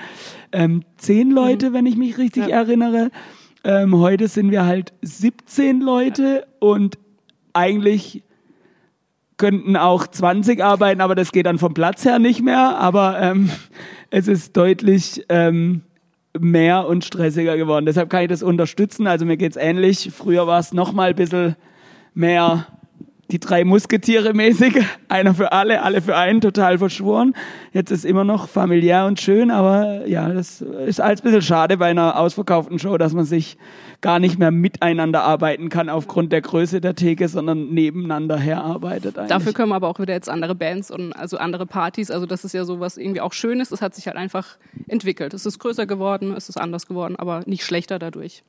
ähm, 0.54 0.84
zehn 0.96 1.32
Leute, 1.32 1.70
mhm. 1.70 1.74
wenn 1.74 1.86
ich 1.86 1.98
mich 1.98 2.18
richtig 2.18 2.48
ja. 2.48 2.58
erinnere. 2.58 3.12
Ähm, 3.68 3.98
heute 3.98 4.30
sind 4.30 4.50
wir 4.52 4.66
halt 4.66 4.94
17 5.02 5.82
Leute 5.82 6.48
und 6.60 6.98
eigentlich 7.52 8.24
könnten 9.36 9.76
auch 9.76 10.08
20 10.08 10.64
arbeiten, 10.64 11.02
aber 11.02 11.16
das 11.16 11.34
geht 11.34 11.48
dann 11.48 11.58
vom 11.58 11.74
Platz 11.74 12.06
her 12.06 12.18
nicht 12.18 12.42
mehr. 12.42 12.78
Aber 12.78 13.22
ähm, 13.22 13.50
es 14.10 14.30
ist 14.30 14.56
deutlich 14.56 15.26
ähm, 15.28 15.82
mehr 16.40 16.88
und 16.88 17.04
stressiger 17.04 17.58
geworden. 17.58 17.86
Deshalb 17.86 18.10
kann 18.10 18.22
ich 18.22 18.30
das 18.30 18.42
unterstützen. 18.42 19.06
Also 19.06 19.26
mir 19.26 19.36
geht's 19.36 19.58
ähnlich. 19.58 20.12
Früher 20.16 20.48
war 20.48 20.62
es 20.62 20.72
noch 20.72 20.94
mal 20.94 21.10
ein 21.10 21.16
bisschen 21.18 21.58
mehr 22.14 22.68
die 23.30 23.40
drei 23.40 23.66
Musketiere 23.66 24.34
mäßig, 24.34 24.86
einer 25.10 25.34
für 25.34 25.52
alle, 25.52 25.84
alle 25.84 26.02
für 26.02 26.16
einen, 26.16 26.40
total 26.40 26.78
verschworen. 26.78 27.34
Jetzt 27.74 27.92
ist 27.92 28.06
immer 28.06 28.24
noch 28.24 28.48
familiär 28.48 29.06
und 29.06 29.20
schön, 29.20 29.52
aber 29.52 30.08
ja, 30.08 30.30
das 30.30 30.62
ist 30.62 31.02
alles 31.02 31.22
ein 31.22 31.24
bisschen 31.24 31.42
schade 31.42 31.78
bei 31.78 31.88
einer 31.88 32.18
ausverkauften 32.18 32.80
Show, 32.80 32.98
dass 32.98 33.14
man 33.14 33.26
sich 33.26 33.58
gar 34.00 34.20
nicht 34.20 34.40
mehr 34.40 34.52
miteinander 34.52 35.24
arbeiten 35.24 35.70
kann 35.70 35.90
aufgrund 35.90 36.32
der 36.32 36.42
Größe 36.42 36.80
der 36.80 36.96
Theke, 36.96 37.28
sondern 37.28 37.74
nebeneinander 37.74 38.38
herarbeitet. 38.38 39.18
Eigentlich. 39.18 39.30
Dafür 39.30 39.54
können 39.54 39.74
aber 39.74 39.90
auch 39.90 40.00
wieder 40.00 40.14
jetzt 40.14 40.30
andere 40.30 40.56
Bands 40.56 40.90
und 40.90 41.14
also 41.14 41.38
andere 41.38 41.66
Partys. 41.66 42.12
Also 42.12 42.26
das 42.26 42.46
ist 42.46 42.54
ja 42.54 42.64
so 42.64 42.80
was 42.80 42.98
irgendwie 42.98 43.22
auch 43.22 43.34
Schönes. 43.34 43.72
Es 43.72 43.82
hat 43.82 43.96
sich 43.96 44.08
halt 44.08 44.16
einfach 44.16 44.58
entwickelt. 44.88 45.34
Es 45.34 45.46
ist 45.46 45.60
größer 45.60 45.86
geworden, 45.86 46.34
es 46.38 46.48
ist 46.48 46.58
anders 46.58 46.88
geworden, 46.88 47.16
aber 47.18 47.42
nicht 47.46 47.66
schlechter 47.66 48.00
dadurch. 48.00 48.44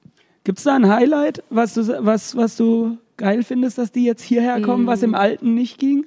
Gibt 0.45 0.59
es 0.59 0.65
da 0.65 0.77
ein 0.77 0.89
Highlight, 0.89 1.43
was 1.51 1.75
du, 1.75 1.83
was, 2.05 2.37
was 2.37 2.57
du 2.57 2.99
geil 3.19 3.43
findest, 3.43 3.77
dass 3.77 3.93
die 3.93 4.05
jetzt 4.05 4.23
hierher 4.23 4.61
kommen, 4.63 4.85
mm. 4.85 4.87
was 4.87 5.03
im 5.03 5.11
mm. 5.11 5.17
Alten 5.17 5.55
nicht 5.55 5.79
ging? 5.79 6.07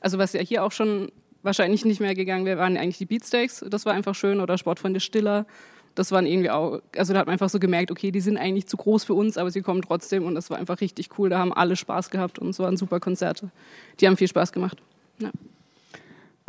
Also 0.00 0.18
was 0.18 0.32
ja 0.32 0.40
hier 0.40 0.64
auch 0.64 0.72
schon 0.72 1.12
wahrscheinlich 1.42 1.84
nicht 1.84 2.00
mehr 2.00 2.14
gegangen 2.14 2.44
wäre, 2.44 2.58
waren 2.58 2.76
eigentlich 2.76 2.98
die 2.98 3.06
Beatsteaks. 3.06 3.64
Das 3.68 3.84
war 3.84 3.92
einfach 3.92 4.14
schön. 4.14 4.40
Oder 4.40 4.58
Sportfreunde 4.58 5.00
Stiller. 5.00 5.46
Das 5.94 6.10
waren 6.10 6.24
irgendwie 6.24 6.50
auch, 6.50 6.80
also 6.96 7.12
da 7.12 7.18
hat 7.18 7.26
man 7.26 7.34
einfach 7.34 7.50
so 7.50 7.58
gemerkt, 7.58 7.90
okay, 7.90 8.10
die 8.10 8.20
sind 8.20 8.38
eigentlich 8.38 8.66
zu 8.66 8.78
groß 8.78 9.04
für 9.04 9.14
uns, 9.14 9.36
aber 9.36 9.50
sie 9.50 9.60
kommen 9.60 9.82
trotzdem 9.82 10.24
und 10.24 10.34
das 10.34 10.48
war 10.48 10.58
einfach 10.58 10.80
richtig 10.80 11.10
cool. 11.18 11.28
Da 11.28 11.38
haben 11.38 11.52
alle 11.52 11.76
Spaß 11.76 12.08
gehabt 12.08 12.38
und 12.38 12.48
es 12.48 12.58
waren 12.58 12.78
super 12.78 12.98
Konzerte. 12.98 13.50
Die 14.00 14.06
haben 14.06 14.16
viel 14.16 14.28
Spaß 14.28 14.52
gemacht. 14.52 14.78
Ja. 15.18 15.30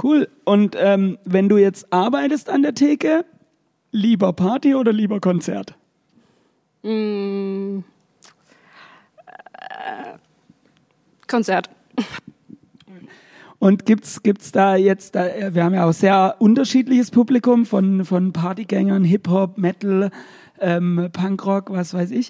Cool. 0.02 0.30
Und 0.46 0.78
ähm, 0.80 1.18
wenn 1.26 1.50
du 1.50 1.58
jetzt 1.58 1.92
arbeitest 1.92 2.50
an 2.50 2.62
der 2.62 2.74
Theke, 2.74 3.26
lieber 3.92 4.32
Party 4.34 4.76
oder 4.76 4.94
lieber 4.94 5.20
Konzert? 5.20 5.76
Mm, 6.84 7.80
äh, 9.26 10.18
Konzert. 11.34 11.68
Und 13.58 13.88
gibt's 13.88 14.22
gibt's 14.22 14.52
da 14.52 14.76
jetzt, 14.76 15.16
wir 15.16 15.64
haben 15.64 15.74
ja 15.74 15.86
auch 15.86 15.94
sehr 15.94 16.36
unterschiedliches 16.38 17.10
Publikum 17.10 17.66
von 17.66 18.06
von 18.06 18.34
Partygängern, 18.34 19.04
Hip 19.04 19.28
Hop, 19.30 19.58
Metal, 19.58 20.12
ähm, 20.60 21.10
Punkrock, 21.12 21.72
was 21.72 21.96
weiß 21.96 22.12
ich, 22.12 22.30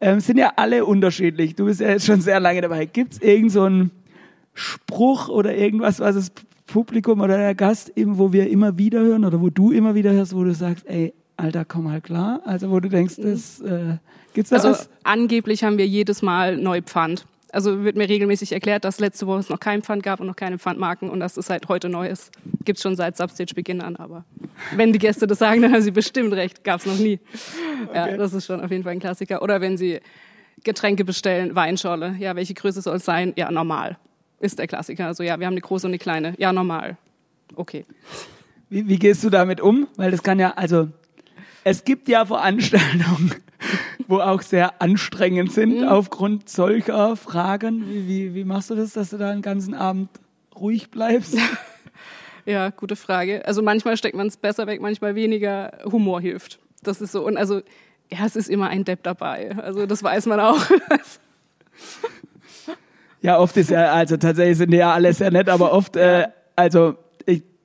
ähm, 0.00 0.20
sind 0.20 0.38
ja 0.38 0.52
alle 0.54 0.84
unterschiedlich. 0.84 1.56
Du 1.56 1.64
bist 1.64 1.80
ja 1.80 1.88
jetzt 1.88 2.06
schon 2.06 2.20
sehr 2.20 2.38
lange 2.38 2.60
dabei. 2.60 2.86
Gibt's 2.86 3.18
irgend 3.18 3.50
so 3.50 3.64
einen 3.64 3.90
Spruch 4.54 5.28
oder 5.28 5.56
irgendwas, 5.56 5.98
was 5.98 6.14
das 6.14 6.30
Publikum 6.68 7.20
oder 7.20 7.36
der 7.36 7.56
Gast 7.56 7.90
eben, 7.96 8.16
wo 8.16 8.32
wir 8.32 8.48
immer 8.48 8.78
wieder 8.78 9.00
hören 9.00 9.24
oder 9.24 9.40
wo 9.40 9.50
du 9.50 9.72
immer 9.72 9.96
wieder 9.96 10.12
hörst, 10.12 10.36
wo 10.36 10.44
du 10.44 10.54
sagst, 10.54 10.86
ey, 10.86 11.12
Alter, 11.36 11.64
komm 11.64 11.90
halt 11.90 12.04
klar. 12.04 12.42
Also 12.44 12.70
wo 12.70 12.78
du 12.78 12.88
denkst, 12.88 13.16
das 13.16 13.60
äh, 13.60 13.96
gibt's 14.34 14.50
da 14.50 14.56
also, 14.56 14.68
was? 14.68 14.88
Angeblich 15.02 15.64
haben 15.64 15.78
wir 15.78 15.86
jedes 15.88 16.22
Mal 16.22 16.58
neu 16.58 16.80
Pfand. 16.80 17.26
Also 17.52 17.84
wird 17.84 17.96
mir 17.96 18.08
regelmäßig 18.08 18.52
erklärt, 18.52 18.84
dass 18.84 18.98
letzte 18.98 19.26
Woche 19.26 19.38
es 19.38 19.48
noch 19.48 19.60
kein 19.60 19.82
Pfand 19.82 20.02
gab 20.02 20.20
und 20.20 20.26
noch 20.26 20.36
keine 20.36 20.58
Pfandmarken 20.58 21.08
und 21.08 21.20
dass 21.20 21.36
es 21.36 21.46
seit 21.46 21.68
heute 21.68 21.88
neu 21.88 22.08
ist. 22.08 22.32
Gibt's 22.64 22.82
schon 22.82 22.96
seit 22.96 23.16
Substage-Beginn 23.16 23.80
an, 23.80 23.96
aber 23.96 24.24
wenn 24.74 24.92
die 24.92 24.98
Gäste 24.98 25.26
das 25.26 25.38
sagen, 25.38 25.62
dann 25.62 25.72
haben 25.72 25.82
sie 25.82 25.92
bestimmt 25.92 26.32
recht. 26.32 26.64
Gab's 26.64 26.86
noch 26.86 26.98
nie. 26.98 27.20
Okay. 27.86 27.94
Ja, 27.94 28.16
das 28.16 28.32
ist 28.32 28.46
schon 28.46 28.60
auf 28.60 28.70
jeden 28.70 28.82
Fall 28.82 28.92
ein 28.92 29.00
Klassiker. 29.00 29.42
Oder 29.42 29.60
wenn 29.60 29.76
sie 29.76 30.00
Getränke 30.64 31.04
bestellen, 31.04 31.54
Weinschorle. 31.54 32.16
Ja, 32.18 32.34
welche 32.34 32.54
Größe 32.54 32.82
soll 32.82 32.96
es 32.96 33.04
sein? 33.04 33.32
Ja, 33.36 33.50
normal. 33.50 33.96
ist 34.40 34.58
der 34.58 34.66
Klassiker. 34.66 35.06
Also 35.06 35.22
ja, 35.22 35.38
wir 35.38 35.46
haben 35.46 35.54
eine 35.54 35.60
große 35.60 35.86
und 35.86 35.90
eine 35.90 35.98
kleine. 35.98 36.34
Ja, 36.38 36.52
normal. 36.52 36.96
Okay. 37.54 37.84
Wie, 38.68 38.88
wie 38.88 38.98
gehst 38.98 39.22
du 39.24 39.30
damit 39.30 39.60
um? 39.60 39.86
Weil 39.96 40.10
das 40.10 40.22
kann 40.22 40.38
ja, 40.38 40.52
also 40.54 40.88
es 41.64 41.84
gibt 41.84 42.08
ja 42.08 42.24
Veranstaltungen, 42.24 43.34
wo 44.08 44.18
auch 44.20 44.42
sehr 44.42 44.80
anstrengend 44.80 45.52
sind 45.52 45.80
Mhm. 45.80 45.88
aufgrund 45.88 46.48
solcher 46.48 47.16
Fragen. 47.16 47.88
Wie, 47.88 48.06
wie, 48.08 48.34
wie 48.34 48.44
machst 48.44 48.70
du 48.70 48.74
das, 48.74 48.92
dass 48.92 49.10
du 49.10 49.18
da 49.18 49.32
den 49.32 49.42
ganzen 49.42 49.74
Abend 49.74 50.08
ruhig 50.58 50.90
bleibst? 50.90 51.36
Ja, 52.48 52.70
gute 52.70 52.94
Frage. 52.94 53.44
Also 53.44 53.60
manchmal 53.60 53.96
steckt 53.96 54.14
man 54.16 54.28
es 54.28 54.36
besser 54.36 54.68
weg, 54.68 54.80
manchmal 54.80 55.16
weniger. 55.16 55.78
Humor 55.84 56.20
hilft. 56.20 56.60
Das 56.80 57.00
ist 57.00 57.10
so. 57.10 57.26
Und 57.26 57.36
also, 57.36 57.56
ja, 58.08 58.18
es 58.24 58.36
ist 58.36 58.48
immer 58.48 58.68
ein 58.68 58.84
Depp 58.84 59.02
dabei. 59.02 59.50
Also 59.58 59.84
das 59.86 60.00
weiß 60.04 60.26
man 60.26 60.38
auch. 60.38 60.60
Ja, 63.20 63.38
oft 63.40 63.56
ist 63.56 63.70
ja, 63.70 63.92
also 63.92 64.16
tatsächlich 64.16 64.58
sind 64.58 64.70
die 64.70 64.76
ja 64.76 64.92
alle 64.92 65.12
sehr 65.12 65.32
nett, 65.32 65.48
aber 65.48 65.72
oft, 65.72 65.96
äh, 65.96 66.28
also 66.54 66.94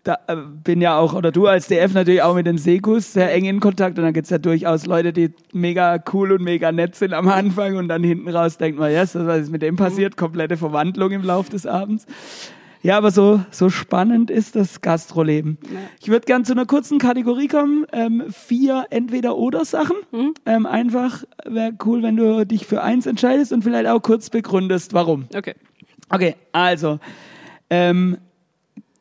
da, 0.04 0.18
äh, 0.28 0.36
bin 0.36 0.82
ja 0.82 0.98
auch, 0.98 1.14
oder 1.14 1.32
du 1.32 1.48
als 1.48 1.68
DF 1.68 1.94
natürlich 1.94 2.24
auch 2.24 2.36
mit 2.36 2.48
den 2.48 2.58
Sekus 2.58 3.14
sehr 3.14 3.32
eng 3.32 3.46
in 3.46 3.60
Kontakt 3.60 3.98
und 3.98 4.04
dann 4.04 4.14
gibt's 4.14 4.32
ja 4.32 4.40
durchaus 4.40 4.86
Leute, 4.86 5.14
die 5.14 5.34
mega 5.54 6.04
cool 6.14 6.32
und 6.32 6.42
mega 6.42 6.72
nett 6.72 6.96
sind 6.96 7.14
am 7.14 7.28
Anfang 7.28 7.76
und 7.78 7.88
dann 7.88 8.04
hinten 8.04 8.30
raus 8.30 8.58
denkt 8.58 8.80
man, 8.80 8.92
yes, 8.92 9.16
was 9.16 9.44
ist 9.44 9.52
mit 9.52 9.62
dem 9.62 9.76
passiert? 9.76 10.18
Komplette 10.18 10.58
Verwandlung 10.58 11.12
im 11.12 11.24
Lauf 11.24 11.50
des 11.50 11.66
Abends. 11.66 12.06
Ja, 12.84 12.98
aber 12.98 13.12
so, 13.12 13.42
so 13.52 13.70
spannend 13.70 14.32
ist 14.32 14.56
das 14.56 14.82
Gastroleben. 14.82 15.60
Ich 16.02 16.08
würde 16.10 16.26
gern 16.26 16.46
zu 16.46 16.54
einer 16.54 16.66
kurzen 16.66 16.98
Kategorie 16.98 17.48
kommen. 17.48 17.86
Ähm, 17.94 18.24
vier 18.30 18.88
Entweder-Oder-Sachen. 18.90 19.98
Ähm, 20.48 20.66
einfach 20.66 21.24
wäre 21.46 21.74
cool, 21.86 22.02
wenn 22.02 22.18
du 22.18 22.44
dich 22.44 22.66
für 22.66 22.82
eins 22.82 23.06
entscheidest 23.06 23.54
und 23.54 23.64
vielleicht 23.64 23.88
auch 23.88 24.02
kurz 24.02 24.32
begründest, 24.32 24.94
warum. 24.94 25.26
Okay. 25.36 25.54
Okay, 26.10 26.36
also 26.52 27.00
ähm, 27.70 28.18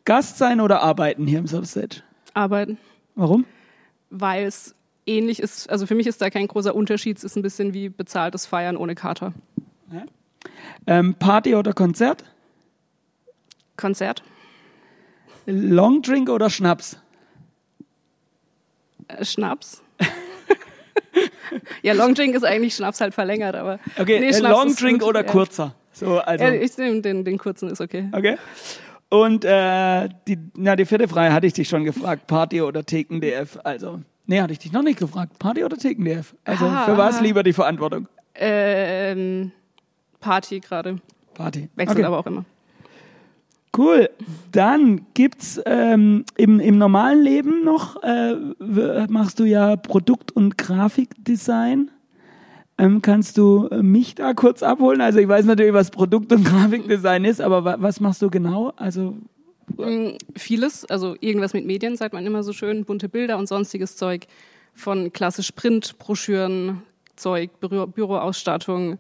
Gast 0.05 0.39
sein 0.39 0.61
oder 0.61 0.83
arbeiten 0.83 1.27
hier 1.27 1.39
im 1.39 1.47
Substage? 1.47 2.03
Arbeiten. 2.35 2.79
Warum? 3.15 3.45
Weil 4.11 4.47
es 4.47 4.75
ähnlich 5.07 5.41
ist. 5.41 5.69
Also 5.71 5.87
für 5.87 5.95
mich 5.95 6.07
ist 6.07 6.21
da 6.21 6.31
kein 6.31 6.47
großer 6.47 6.75
Unterschied. 6.75 7.19
Es 7.19 7.25
ist 7.25 7.37
ein 7.37 7.43
bisschen 7.43 7.75
wie 7.75 7.89
bezahltes 7.89 8.47
Feiern 8.47 8.77
ohne 8.77 8.95
Kater. 8.95 9.33
Ähm, 10.87 11.15
Party 11.15 11.55
oder 11.55 11.73
Konzert? 11.73 12.25
Konzert. 13.77 14.23
Longdrink 15.47 16.29
oder 16.29 16.51
Schnaps? 16.51 16.99
Äh, 19.09 19.25
Schnaps. 19.25 19.83
ja, 21.83 21.93
Longdrink 21.93 22.35
ist 22.35 22.45
eigentlich 22.45 22.75
Schnaps 22.75 23.01
halt 23.01 23.15
verlängert, 23.15 23.57
aber. 23.57 23.79
Okay, 23.99 24.21
Nee, 24.21 24.31
äh, 24.31 24.39
Longdrink 24.41 25.03
oder 25.03 25.25
ja. 25.25 25.31
kurzer? 25.31 25.75
So, 25.93 26.19
also, 26.19 26.45
Ja, 26.45 26.53
ich 26.53 26.77
nehme 26.79 27.01
den, 27.01 27.25
den 27.25 27.37
kurzen, 27.39 27.69
ist 27.69 27.81
okay. 27.81 28.09
okay. 28.13 28.37
Und 29.11 29.45
äh, 29.45 30.09
die, 30.29 30.39
na, 30.57 30.77
die 30.77 30.85
vierte 30.85 31.09
Frage 31.09 31.33
hatte 31.35 31.47
ich 31.47 31.53
dich 31.53 31.69
schon 31.69 31.85
gefragt, 31.85 32.27
Party 32.29 32.63
oder 32.63 32.85
Theken-DF? 32.85 33.59
Also, 33.65 34.01
nee, 34.27 34.41
hatte 34.41 34.53
ich 34.53 34.61
dich 34.61 34.73
noch 34.73 34.83
nicht 34.83 34.99
gefragt, 35.01 35.39
Party 35.39 35.65
oder 35.65 35.77
Theken-DF? 35.77 36.35
Also, 36.45 36.65
Ah, 36.67 36.85
für 36.85 36.97
was 36.97 37.21
lieber 37.21 37.43
die 37.43 37.53
Verantwortung? 37.53 38.07
Ähm, 38.37 39.51
Party 40.21 40.61
gerade. 40.61 40.97
Party. 41.35 41.69
Wechselt 41.75 41.99
Okay. 41.99 42.07
aber 42.07 42.19
auch 42.19 42.27
immer. 42.27 42.45
Cool. 43.77 44.11
Dann 44.53 45.07
gibt's 45.15 45.61
ähm, 45.65 46.25
im, 46.37 46.59
im 46.61 46.79
normalen 46.79 47.23
Leben 47.23 47.65
noch, 47.65 48.03
äh, 48.03 48.35
machst 49.09 49.39
du 49.41 49.45
ja 49.45 49.77
Produkt- 49.77 50.33
und 50.33 50.59
Grafikdesign. 50.59 51.91
Ähm, 52.81 53.03
kannst 53.03 53.37
du 53.39 53.69
äh, 53.71 53.83
mich 53.83 54.15
da 54.15 54.33
kurz 54.35 54.63
abholen? 54.63 55.01
Also 55.01 55.19
ich 55.19 55.29
weiß 55.29 55.45
natürlich, 55.45 55.73
was 55.75 55.91
Produkt- 55.91 56.33
und 56.33 56.45
Grafikdesign 56.51 57.25
ist, 57.25 57.41
aber 57.41 57.65
wa 57.65 57.77
was 57.79 58.01
machst 58.01 58.23
du 58.23 58.31
genau? 58.31 58.73
Also 58.77 59.17
Mm, 59.77 60.17
Vieles, 60.37 60.85
also 60.87 61.17
irgendwas 61.21 61.53
mit 61.53 61.65
Medien, 61.67 61.97
sagt 61.97 62.13
man 62.15 62.27
immer 62.27 62.43
so 62.43 62.53
schön, 62.53 62.85
bunte 62.85 63.09
Bilder 63.09 63.39
und 63.39 63.47
sonstiges 63.47 63.97
Zeug. 63.97 64.27
Von 64.75 65.13
klassisch 65.13 65.53
Print, 65.53 65.99
Broschüren, 65.99 66.83
Zeug, 67.17 67.51
Büro, 67.61 67.87
Büroausstattung, 67.87 68.99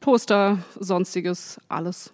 Poster, 0.00 0.58
sonstiges, 0.78 1.60
alles. 1.68 2.12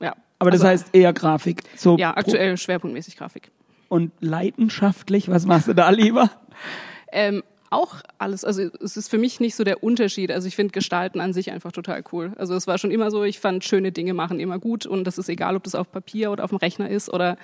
Ja. 0.00 0.14
aber 0.38 0.50
das 0.50 0.60
Also, 0.60 0.70
heißt 0.70 0.88
eher 0.94 1.12
Grafik. 1.12 1.62
So 1.76 1.96
Ja, 1.96 2.16
aktuell 2.16 2.56
schwerpunktmäßig 2.56 3.16
Grafik. 3.16 3.50
Und 3.88 4.12
leidenschaftlich, 4.20 5.28
was 5.30 5.46
machst 5.46 5.68
du 5.68 5.74
da 5.74 5.90
lieber? 5.90 6.30
Ähm, 7.10 7.42
auch 7.70 7.96
alles, 8.18 8.44
also 8.44 8.62
es 8.82 8.96
ist 8.96 9.08
für 9.10 9.18
mich 9.18 9.40
nicht 9.40 9.54
so 9.54 9.62
der 9.64 9.82
Unterschied. 9.82 10.30
Also 10.32 10.48
ich 10.48 10.56
finde 10.56 10.72
Gestalten 10.72 11.20
an 11.20 11.32
sich 11.32 11.50
einfach 11.50 11.72
total 11.72 12.02
cool. 12.12 12.32
Also 12.36 12.54
es 12.54 12.66
war 12.66 12.78
schon 12.78 12.90
immer 12.90 13.10
so, 13.10 13.24
ich 13.24 13.40
fand 13.40 13.64
schöne 13.64 13.92
Dinge 13.92 14.14
machen 14.14 14.40
immer 14.40 14.58
gut 14.58 14.86
und 14.86 15.04
das 15.04 15.18
ist 15.18 15.28
egal, 15.28 15.56
ob 15.56 15.64
das 15.64 15.74
auf 15.74 15.90
Papier 15.92 16.30
oder 16.32 16.44
auf 16.44 16.50
dem 16.50 16.56
Rechner 16.58 16.88
ist 16.88 17.12
oder 17.12 17.36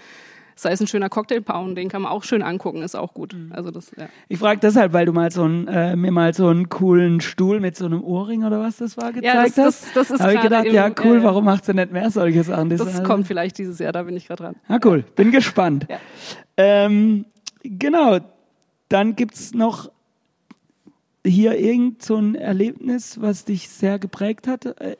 sei 0.57 0.71
es 0.71 0.81
ein 0.81 0.87
schöner 0.87 1.09
Cocktailpound, 1.09 1.77
den 1.77 1.89
kann 1.89 2.03
man 2.03 2.13
auch 2.13 2.23
schön 2.23 2.41
angucken, 2.41 2.83
ist 2.83 2.95
auch 2.95 3.13
gut. 3.13 3.35
Also 3.51 3.73
das, 3.73 3.91
ja. 3.99 4.07
Ich 4.29 4.39
frage 4.39 4.61
deshalb, 4.61 4.93
weil 4.93 5.05
du 5.05 5.13
mal 5.13 5.33
so 5.33 5.43
einen, 5.43 5.67
äh, 5.67 5.97
mir 5.97 6.13
mal 6.13 6.33
so 6.33 6.47
einen 6.47 6.69
coolen 6.69 7.21
Stuhl 7.21 7.59
mit 7.59 7.77
so 7.77 7.87
einem 7.87 8.05
Ohrring 8.05 8.45
oder 8.45 8.61
was 8.61 8.77
das 8.77 8.97
war 8.97 9.13
gezeigt 9.13 9.59
das- 9.59 9.65
hast. 9.67 9.85
das- 9.89 9.93
das 9.95 10.11
ist 10.13 10.21
Habe 10.21 10.35
ich 10.35 10.41
gedacht, 10.41 10.67
im- 10.67 10.75
ja 10.75 10.91
cool, 11.05 11.19
äh, 11.19 11.23
warum 11.25 11.45
macht 11.45 11.65
sie 11.65 11.75
nicht 11.75 11.91
mehr 11.91 12.09
solche 12.11 12.45
Sachen? 12.45 12.71
Das 12.71 12.85
Design? 12.85 13.03
kommt 13.05 13.27
vielleicht 13.27 13.59
dieses 13.59 13.81
Jahr, 13.81 13.91
da 13.93 14.05
bin 14.05 14.17
ich 14.17 14.29
gerade 14.29 14.45
dran. 14.45 14.55
Ah, 14.69 14.79
cool. 14.85 15.05
Bin 15.17 15.33
gespannt. 15.33 15.87
Ja. 15.91 15.99
Ähm, 16.57 17.25
genau. 17.65 18.21
Dann 18.89 19.17
gibt's 19.17 19.55
noch 19.55 19.91
hier 21.27 21.59
irgend 21.59 22.03
so 22.03 22.17
ein 22.17 22.35
Erlebnis, 22.35 23.21
was 23.21 23.45
dich 23.45 23.69
sehr 23.69 23.99
geprägt 23.99 24.47
hat. 24.47 24.67
Äh, 24.81 24.97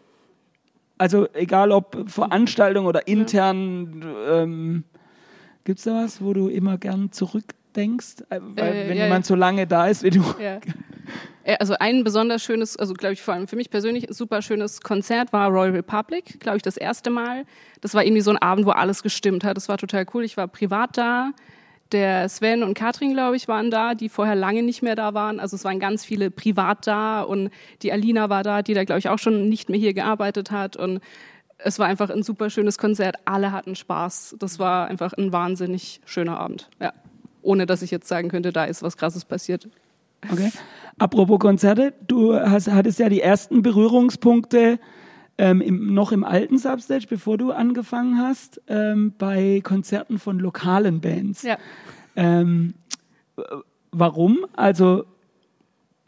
Also 0.97 1.27
egal 1.35 1.73
ob 1.73 2.09
Veranstaltung 2.09 2.87
oder 2.87 3.07
intern, 3.09 4.05
ähm, 4.31 4.85
gibt's 5.65 5.85
da 5.85 6.05
was, 6.05 6.23
wo 6.23 6.33
du 6.33 6.49
immer 6.49 6.79
gern 6.79 7.11
zurückdenkst? 7.11 8.23
Äh, 8.31 8.41
Weil 8.41 8.73
Äh, 8.75 8.89
wenn 8.89 8.97
ja, 8.99 9.05
jemand 9.05 9.25
ja. 9.25 9.29
so 9.29 9.35
lange 9.35 9.67
da 9.67 9.89
ist 9.89 10.03
wie 10.05 10.11
du. 10.11 10.23
Ja. 10.41 10.61
Äh, 11.43 11.57
Also 11.59 11.75
ein 11.79 12.05
besonders 12.05 12.43
schönes, 12.43 12.77
also 12.77 12.95
glaube 12.95 13.13
ich 13.15 13.23
vor 13.23 13.35
allem 13.35 13.49
für 13.49 13.57
mich 13.57 13.69
persönlich 13.71 14.07
super 14.11 14.41
schönes 14.41 14.81
Konzert 14.81 15.33
war 15.33 15.51
Royal 15.51 15.73
Republic, 15.73 16.41
glaube 16.41 16.57
ich 16.59 16.63
das 16.63 16.77
erste 16.79 17.11
Mal. 17.11 17.45
Das 17.83 17.93
war 17.95 18.03
irgendwie 18.05 18.23
so 18.23 18.31
ein 18.31 18.39
Abend, 18.39 18.65
wo 18.65 18.71
alles 18.71 19.03
gestimmt 19.03 19.45
hat. 19.45 19.57
Das 19.57 19.69
war 19.69 19.77
total 19.77 20.07
cool. 20.15 20.25
Ich 20.25 20.37
war 20.37 20.49
privat 20.49 20.97
da. 20.97 21.33
Der 21.95 22.29
Sven 22.29 22.65
und 22.65 22.75
Katrin, 22.75 23.13
glaube 23.13 23.37
ich, 23.37 23.47
waren 23.47 23.71
da, 23.71 23.95
die 23.95 24.09
vorher 24.09 24.35
lange 24.35 24.65
nicht 24.65 24.83
mehr 24.83 24.97
da 24.97 25.15
waren. 25.15 25.39
Also 25.39 25.55
es 25.55 25.65
waren 25.65 25.79
ganz 25.79 26.05
viele 26.05 26.29
privat 26.29 26.89
da 26.89 27.23
und 27.23 27.51
die 27.83 27.93
Alina 27.93 28.29
war 28.29 28.43
da, 28.43 28.63
die 28.63 28.75
da, 28.75 28.83
glaube 28.83 28.99
ich, 28.99 29.09
auch 29.09 29.21
schon 29.21 29.49
nicht 29.49 29.69
mehr 29.69 29.79
hier 29.79 29.95
gearbeitet 29.95 30.51
hat. 30.51 30.77
Und 30.77 30.99
es 31.59 31.79
war 31.79 31.87
einfach 31.87 32.11
ein 32.11 32.25
super 32.25 32.51
schönes 32.51 32.79
Konzert. 32.79 33.15
Alle 33.27 33.53
hatten 33.53 33.77
Spaß. 33.77 34.35
Das 34.41 34.59
war 34.59 34.89
einfach 34.89 35.13
ein 35.13 35.33
wahnsinnig 35.33 36.01
schöner 36.05 36.41
Abend. 36.41 36.69
Ja. 36.81 36.93
Ohne 37.43 37.65
dass 37.65 37.81
ich 37.81 37.93
jetzt 37.93 38.09
sagen 38.09 38.29
könnte, 38.29 38.53
da 38.53 38.65
ist 38.65 38.83
was 38.83 38.97
Krasses 38.97 39.25
passiert. 39.25 39.69
Okay. 40.29 40.51
Apropos 40.99 41.39
Konzerte, 41.39 41.95
du 42.09 42.35
hast, 42.35 42.73
hattest 42.73 42.99
ja 42.99 43.09
die 43.09 43.21
ersten 43.21 43.63
Berührungspunkte 43.63 44.81
ähm, 45.39 45.61
im, 45.61 45.93
noch 45.95 46.13
im 46.13 46.25
alten 46.25 46.59
Substage, 46.59 47.07
bevor 47.09 47.39
du 47.39 47.51
angefangen 47.53 48.19
hast, 48.19 48.61
ähm, 48.69 49.13
bei 49.19 49.61
Konzerten 49.65 50.19
von 50.19 50.39
lokalen 50.39 51.01
Bands. 51.01 51.43
Ja. 51.43 51.59
Ähm, 52.17 52.75
w- 53.37 53.43
warum? 53.91 54.47
Also 54.55 55.05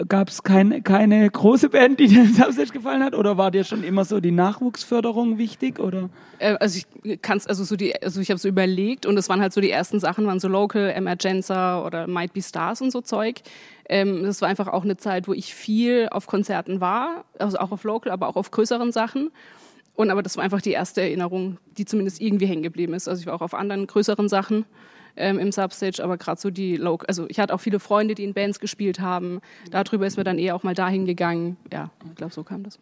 gab 0.08 0.28
es 0.28 0.42
kein, 0.42 0.82
keine 0.84 1.28
große 1.28 1.70
Band, 1.70 2.00
die 2.00 2.06
dir 2.08 2.26
Substage 2.26 2.70
gefallen 2.70 3.02
hat? 3.02 3.14
Oder 3.14 3.38
war 3.38 3.50
dir 3.50 3.64
schon 3.64 3.82
immer 3.82 4.04
so 4.04 4.20
die 4.20 4.30
Nachwuchsförderung 4.30 5.38
wichtig? 5.38 5.78
Oder? 5.78 6.10
Äh, 6.38 6.56
also 6.60 6.80
ich 7.02 7.22
kann's 7.22 7.46
also 7.46 7.64
so 7.64 7.76
die 7.76 8.00
also 8.02 8.20
ich 8.20 8.30
habe 8.30 8.38
so 8.38 8.48
überlegt 8.48 9.06
und 9.06 9.16
es 9.16 9.28
waren 9.28 9.40
halt 9.40 9.52
so 9.52 9.60
die 9.60 9.70
ersten 9.70 10.00
Sachen 10.00 10.26
waren 10.26 10.40
so 10.40 10.48
Local 10.48 10.90
Emergenza 10.90 11.84
oder 11.84 12.06
Might 12.06 12.32
Be 12.32 12.42
Stars 12.42 12.82
und 12.82 12.90
so 12.90 13.00
Zeug. 13.00 13.40
Ähm, 13.88 14.22
das 14.24 14.42
war 14.42 14.48
einfach 14.48 14.68
auch 14.68 14.84
eine 14.84 14.96
Zeit, 14.96 15.28
wo 15.28 15.32
ich 15.32 15.54
viel 15.54 16.08
auf 16.10 16.26
Konzerten 16.26 16.80
war, 16.80 17.24
also 17.38 17.58
auch 17.58 17.72
auf 17.72 17.84
Local, 17.84 18.12
aber 18.12 18.28
auch 18.28 18.36
auf 18.36 18.50
größeren 18.50 18.92
Sachen. 18.92 19.30
Und 19.94 20.10
aber 20.10 20.22
das 20.22 20.36
war 20.36 20.44
einfach 20.44 20.60
die 20.60 20.72
erste 20.72 21.00
Erinnerung, 21.00 21.56
die 21.78 21.86
zumindest 21.86 22.20
irgendwie 22.20 22.46
hängen 22.46 22.62
geblieben 22.62 22.92
ist. 22.92 23.08
Also 23.08 23.20
ich 23.20 23.26
war 23.26 23.34
auch 23.34 23.40
auf 23.40 23.54
anderen 23.54 23.86
größeren 23.86 24.28
Sachen 24.28 24.66
ähm, 25.16 25.38
im 25.38 25.52
Substage, 25.52 26.02
aber 26.02 26.16
gerade 26.16 26.40
so 26.40 26.50
die 26.50 26.76
Local, 26.76 27.06
also 27.08 27.26
ich 27.28 27.38
hatte 27.38 27.54
auch 27.54 27.60
viele 27.60 27.78
Freunde, 27.80 28.14
die 28.14 28.24
in 28.24 28.32
Bands 28.34 28.60
gespielt 28.60 29.00
haben. 29.00 29.40
Darüber 29.70 30.06
ist 30.06 30.16
mir 30.16 30.24
dann 30.24 30.38
eher 30.38 30.54
auch 30.54 30.62
mal 30.62 30.74
dahin 30.74 31.04
gegangen. 31.06 31.56
Ja, 31.72 31.90
ich 32.08 32.14
glaube, 32.14 32.32
so 32.32 32.44
kam 32.44 32.62
das. 32.62 32.78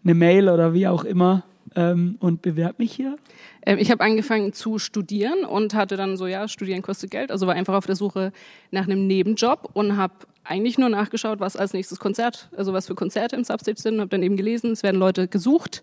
eine 0.04 0.14
Mail 0.14 0.48
oder 0.48 0.72
wie 0.72 0.86
auch 0.86 1.04
immer. 1.04 1.44
ähm, 1.78 2.16
und 2.18 2.42
bewerbe 2.42 2.76
mich 2.78 2.92
hier? 2.92 3.16
Ähm, 3.64 3.78
ich 3.78 3.90
habe 3.90 4.02
angefangen 4.02 4.52
zu 4.52 4.78
studieren 4.78 5.44
und 5.44 5.74
hatte 5.74 5.96
dann 5.96 6.16
so, 6.16 6.26
ja, 6.26 6.48
studieren 6.48 6.82
kostet 6.82 7.10
Geld, 7.10 7.30
also 7.30 7.46
war 7.46 7.54
einfach 7.54 7.74
auf 7.74 7.86
der 7.86 7.96
Suche 7.96 8.32
nach 8.70 8.84
einem 8.84 9.06
Nebenjob 9.06 9.70
und 9.74 9.96
habe 9.96 10.14
eigentlich 10.44 10.78
nur 10.78 10.88
nachgeschaut, 10.88 11.40
was 11.40 11.56
als 11.56 11.74
nächstes 11.74 12.00
Konzert, 12.00 12.48
also 12.56 12.72
was 12.72 12.86
für 12.86 12.94
Konzerte 12.94 13.36
im 13.36 13.44
Substage 13.44 13.80
sind, 13.80 14.00
habe 14.00 14.08
dann 14.08 14.22
eben 14.22 14.36
gelesen, 14.36 14.72
es 14.72 14.82
werden 14.82 14.98
Leute 14.98 15.28
gesucht 15.28 15.82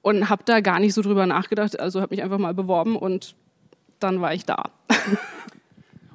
und 0.00 0.28
habe 0.28 0.42
da 0.44 0.60
gar 0.60 0.80
nicht 0.80 0.94
so 0.94 1.02
drüber 1.02 1.26
nachgedacht, 1.26 1.78
also 1.78 2.00
habe 2.00 2.14
mich 2.14 2.24
einfach 2.24 2.38
mal 2.38 2.54
beworben 2.54 2.96
und 2.96 3.36
dann 4.02 4.20
war 4.20 4.34
ich 4.34 4.44
da. 4.44 4.70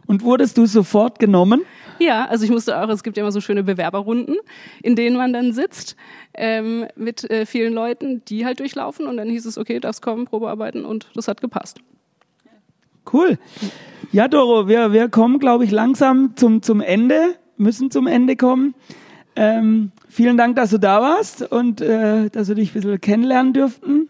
Und 0.08 0.24
wurdest 0.24 0.58
du 0.58 0.66
sofort 0.66 1.20
genommen? 1.20 1.62
Ja, 2.00 2.26
also 2.26 2.46
ich 2.46 2.52
musste 2.52 2.80
auch, 2.80 2.90
es 2.90 3.04
gibt 3.04 3.18
ja 3.18 3.24
immer 3.24 3.32
so 3.32 3.42
schöne 3.42 3.64
Bewerberrunden, 3.64 4.38
in 4.84 4.96
denen 4.96 5.18
man 5.18 5.34
dann 5.34 5.52
sitzt 5.52 5.96
ähm, 6.34 6.86
mit 6.96 7.30
äh, 7.30 7.46
vielen 7.46 7.74
Leuten, 7.74 8.24
die 8.26 8.46
halt 8.46 8.60
durchlaufen 8.60 9.08
und 9.08 9.18
dann 9.18 9.30
hieß 9.30 9.46
es, 9.46 9.58
okay, 9.58 9.80
darfst 9.80 10.02
kommen, 10.02 10.26
Probearbeiten 10.26 10.86
und 10.86 11.08
das 11.16 11.28
hat 11.28 11.42
gepasst. 11.42 11.80
Cool. 13.12 13.38
Ja, 14.12 14.28
Doro, 14.28 14.68
wir, 14.68 14.92
wir 14.92 15.10
kommen, 15.10 15.40
glaube 15.40 15.64
ich, 15.64 15.72
langsam 15.72 16.36
zum, 16.36 16.62
zum 16.62 16.82
Ende, 16.82 17.36
müssen 17.58 17.90
zum 17.90 18.06
Ende 18.06 18.36
kommen. 18.36 18.76
Ähm, 19.36 19.92
vielen 20.10 20.38
Dank, 20.38 20.56
dass 20.56 20.72
du 20.72 20.80
da 20.80 21.02
warst 21.02 21.42
und 21.42 21.82
äh, 21.82 22.30
dass 22.30 22.48
wir 22.48 22.56
dich 22.56 22.72
ein 22.72 22.74
bisschen 22.74 23.02
kennenlernen 23.02 23.54
dürften. 23.54 24.10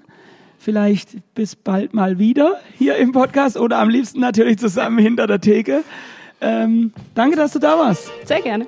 Vielleicht 0.58 1.18
bis 1.36 1.56
bald 1.56 1.94
mal 1.94 2.20
wieder 2.20 2.60
hier 2.78 2.98
im 2.98 3.12
Podcast 3.12 3.58
oder 3.58 3.80
am 3.80 3.90
liebsten 3.90 4.20
natürlich 4.20 4.58
zusammen 4.58 4.98
hinter 4.98 5.28
der 5.28 5.40
Theke. 5.40 5.84
Ähm, 6.42 6.92
danke, 7.16 7.38
dass 7.38 7.54
du 7.54 7.60
da 7.60 7.78
warst. 7.78 8.12
Sehr 8.26 8.42
gerne. 8.42 8.66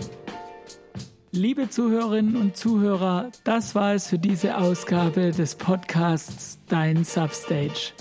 Liebe 1.32 1.70
Zuhörerinnen 1.70 2.36
und 2.38 2.58
Zuhörer, 2.58 3.30
das 3.44 3.76
war 3.76 3.94
es 3.94 4.08
für 4.08 4.18
diese 4.18 4.58
Ausgabe 4.58 5.32
des 5.32 5.56
Podcasts 5.56 6.58
Dein 6.68 7.04
Substage. 7.04 7.94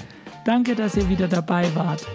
Danke, 0.47 0.75
dass 0.75 0.97
ihr 0.97 1.11
wieder 1.11 1.28
dabei 1.28 1.66
wart. 1.75 2.07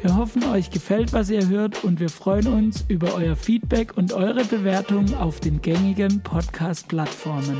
Wir 0.00 0.16
hoffen, 0.16 0.42
euch 0.44 0.70
gefällt, 0.70 1.12
was 1.12 1.28
ihr 1.28 1.46
hört 1.48 1.84
und 1.84 2.00
wir 2.00 2.08
freuen 2.08 2.46
uns 2.46 2.86
über 2.88 3.14
euer 3.14 3.36
Feedback 3.36 3.98
und 3.98 4.14
eure 4.14 4.46
Bewertung 4.46 5.14
auf 5.16 5.40
den 5.40 5.60
gängigen 5.60 6.22
Podcast-Plattformen. 6.22 7.58